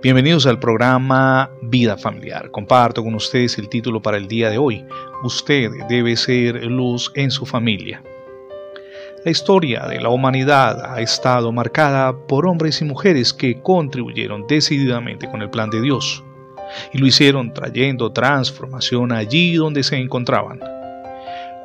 [0.00, 2.52] Bienvenidos al programa Vida Familiar.
[2.52, 4.84] Comparto con ustedes el título para el día de hoy.
[5.24, 8.00] Usted debe ser luz en su familia.
[9.24, 15.28] La historia de la humanidad ha estado marcada por hombres y mujeres que contribuyeron decididamente
[15.28, 16.22] con el plan de Dios
[16.92, 20.60] y lo hicieron trayendo transformación allí donde se encontraban.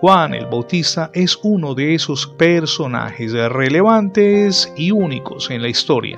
[0.02, 6.18] Juan el Bautista es uno de esos personajes relevantes y únicos en la historia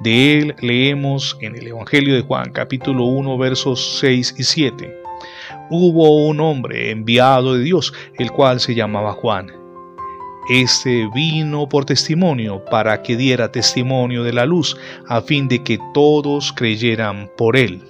[0.00, 4.94] de él leemos en el Evangelio de Juan capítulo 1 versos 6 y 7.
[5.70, 9.50] Hubo un hombre enviado de Dios, el cual se llamaba Juan.
[10.50, 14.76] Este vino por testimonio para que diera testimonio de la luz,
[15.08, 17.82] a fin de que todos creyeran por él.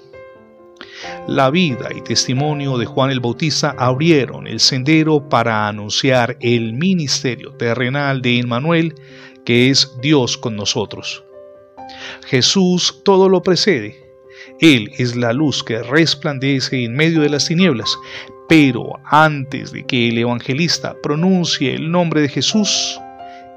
[1.27, 7.55] La vida y testimonio de Juan el Bautista abrieron el sendero para anunciar el ministerio
[7.55, 8.95] terrenal de Emmanuel,
[9.45, 11.25] que es Dios con nosotros.
[12.27, 14.05] Jesús todo lo precede.
[14.61, 17.97] Él es la luz que resplandece en medio de las tinieblas,
[18.49, 23.01] pero antes de que el evangelista pronuncie el nombre de Jesús,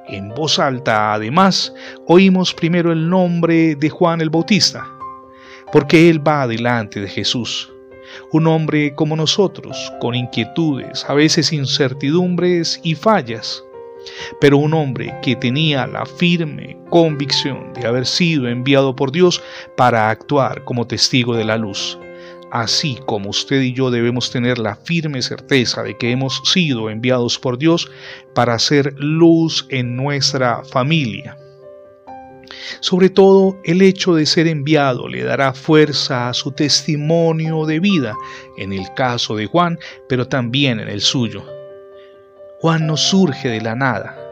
[0.08, 1.73] en voz alta además,
[2.06, 4.89] oímos primero el nombre de Juan el Bautista,
[5.72, 7.72] porque él va delante de Jesús.
[8.31, 13.64] Un hombre como nosotros, con inquietudes, a veces incertidumbres y fallas,
[14.39, 19.41] pero un hombre que tenía la firme convicción de haber sido enviado por Dios
[19.75, 21.97] para actuar como testigo de la luz.
[22.52, 27.38] Así como usted y yo debemos tener la firme certeza de que hemos sido enviados
[27.38, 27.91] por Dios
[28.33, 31.38] para hacer luz en nuestra familia.
[32.79, 38.16] Sobre todo, el hecho de ser enviado le dará fuerza a su testimonio de vida,
[38.57, 41.44] en el caso de Juan, pero también en el suyo.
[42.59, 44.27] Juan no surge de la nada.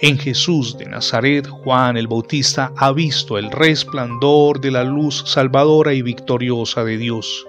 [0.00, 5.92] En Jesús de Nazaret, Juan el Bautista ha visto el resplandor de la luz salvadora
[5.92, 7.46] y victoriosa de Dios.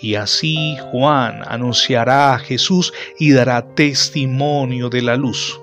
[0.00, 5.60] Y así Juan anunciará a Jesús y dará testimonio de la luz.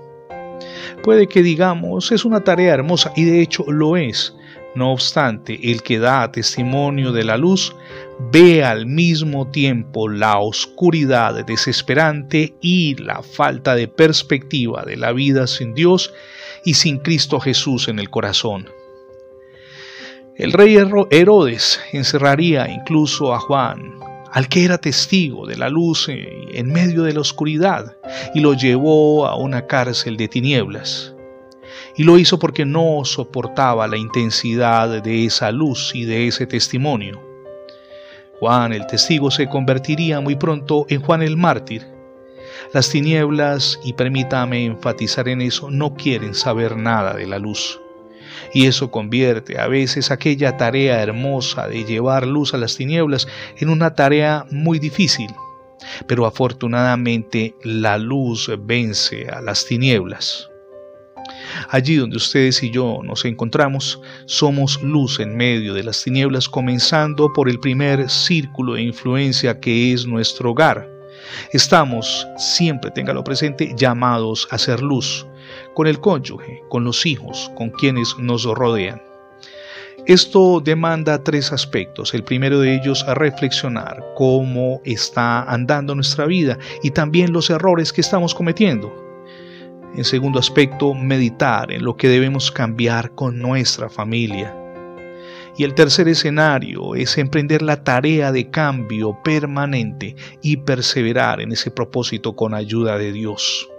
[1.04, 4.36] Puede que digamos, es una tarea hermosa y de hecho lo es,
[4.76, 7.76] no obstante, el que da testimonio de la luz
[8.32, 15.46] ve al mismo tiempo la oscuridad desesperante y la falta de perspectiva de la vida
[15.46, 16.14] sin Dios
[16.66, 18.68] y sin Cristo Jesús en el corazón.
[20.36, 20.78] El rey
[21.12, 24.00] Herodes encerraría incluso a Juan,
[24.32, 27.96] al que era testigo de la luz en medio de la oscuridad,
[28.34, 31.13] y lo llevó a una cárcel de tinieblas
[31.96, 37.22] y lo hizo porque no soportaba la intensidad de esa luz y de ese testimonio.
[38.40, 41.88] Juan el testigo se convertiría muy pronto en Juan el mártir.
[42.74, 47.80] Las tinieblas, y permítame enfatizar en eso, no quieren saber nada de la luz.
[48.54, 53.28] Y eso convierte a veces aquella tarea hermosa de llevar luz a las tinieblas
[53.58, 55.30] en una tarea muy difícil.
[56.08, 60.50] Pero afortunadamente la luz vence a las tinieblas.
[61.70, 67.32] Allí donde ustedes y yo nos encontramos, somos luz en medio de las tinieblas, comenzando
[67.34, 70.90] por el primer círculo de influencia que es nuestro hogar.
[71.52, 75.26] Estamos, siempre téngalo presente, llamados a ser luz,
[75.74, 79.02] con el cónyuge, con los hijos, con quienes nos rodean.
[80.06, 82.14] Esto demanda tres aspectos.
[82.14, 87.94] El primero de ellos, a reflexionar cómo está andando nuestra vida y también los errores
[87.94, 89.03] que estamos cometiendo.
[89.96, 94.56] En segundo aspecto, meditar en lo que debemos cambiar con nuestra familia.
[95.56, 101.70] Y el tercer escenario es emprender la tarea de cambio permanente y perseverar en ese
[101.70, 103.70] propósito con ayuda de Dios.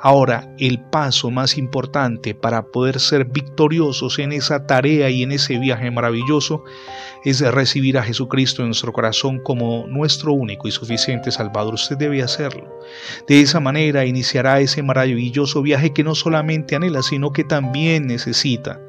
[0.00, 5.58] Ahora, el paso más importante para poder ser victoriosos en esa tarea y en ese
[5.58, 6.64] viaje maravilloso
[7.24, 11.74] es recibir a Jesucristo en nuestro corazón como nuestro único y suficiente Salvador.
[11.74, 12.80] Usted debe hacerlo.
[13.26, 18.80] De esa manera iniciará ese maravilloso viaje que no solamente anhela, sino que también necesita.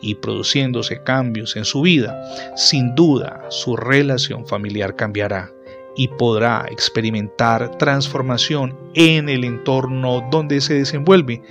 [0.00, 2.22] Y produciéndose cambios en su vida,
[2.56, 5.52] sin duda su relación familiar cambiará
[5.98, 11.42] y podrá experimentar transformación en el entorno donde se desenvuelve,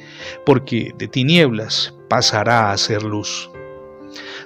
[0.46, 3.52] porque de tinieblas pasará a ser luz.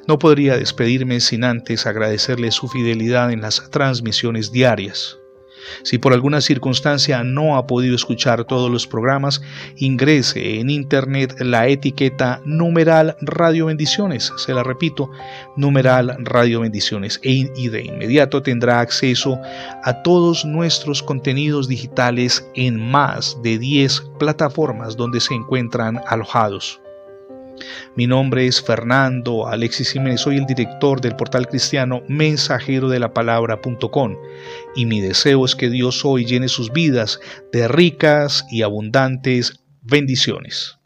[0.07, 5.20] No podría despedirme sin antes agradecerle su fidelidad en las transmisiones diarias.
[5.83, 9.41] Si por alguna circunstancia no ha podido escuchar todos los programas,
[9.77, 14.31] ingrese en internet la etiqueta numeral Radio Bendiciones.
[14.37, 15.09] Se la repito,
[15.55, 17.19] numeral Radio Bendiciones.
[17.23, 19.39] E y de inmediato tendrá acceso
[19.83, 26.81] a todos nuestros contenidos digitales en más de 10 plataformas donde se encuentran alojados.
[27.95, 33.13] Mi nombre es Fernando Alexis Jiménez, soy el director del portal cristiano mensajero de la
[33.13, 34.15] palabra.com
[34.75, 37.19] y mi deseo es que Dios hoy llene sus vidas
[37.51, 40.80] de ricas y abundantes bendiciones.